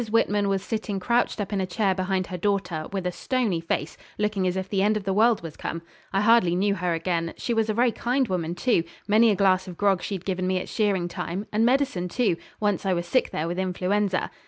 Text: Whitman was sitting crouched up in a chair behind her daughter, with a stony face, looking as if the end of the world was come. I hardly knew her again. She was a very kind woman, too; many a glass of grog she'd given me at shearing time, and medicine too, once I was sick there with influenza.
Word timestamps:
Whitman 0.09 0.49
was 0.49 0.63
sitting 0.63 0.99
crouched 0.99 1.39
up 1.39 1.53
in 1.53 1.61
a 1.61 1.67
chair 1.67 1.93
behind 1.93 2.25
her 2.25 2.35
daughter, 2.37 2.87
with 2.91 3.05
a 3.05 3.11
stony 3.11 3.61
face, 3.61 3.97
looking 4.17 4.47
as 4.47 4.57
if 4.57 4.67
the 4.67 4.81
end 4.81 4.97
of 4.97 5.03
the 5.03 5.13
world 5.13 5.43
was 5.43 5.55
come. 5.55 5.83
I 6.11 6.21
hardly 6.21 6.55
knew 6.55 6.73
her 6.73 6.95
again. 6.95 7.35
She 7.37 7.53
was 7.53 7.69
a 7.69 7.73
very 7.75 7.91
kind 7.91 8.27
woman, 8.27 8.55
too; 8.55 8.83
many 9.07 9.29
a 9.29 9.35
glass 9.35 9.67
of 9.67 9.77
grog 9.77 10.01
she'd 10.01 10.25
given 10.25 10.47
me 10.47 10.57
at 10.57 10.67
shearing 10.69 11.07
time, 11.07 11.45
and 11.51 11.63
medicine 11.67 12.09
too, 12.09 12.35
once 12.59 12.83
I 12.83 12.93
was 12.93 13.05
sick 13.05 13.29
there 13.29 13.47
with 13.47 13.59
influenza. 13.59 14.31